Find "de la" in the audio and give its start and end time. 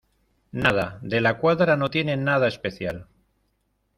1.03-1.37